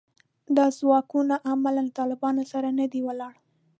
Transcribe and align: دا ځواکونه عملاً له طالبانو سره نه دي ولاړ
دا 0.57 0.65
ځواکونه 0.79 1.35
عملاً 1.49 1.83
له 1.87 1.91
طالبانو 1.99 2.43
سره 2.51 2.67
نه 2.79 2.85
دي 2.91 3.01
ولاړ 3.07 3.33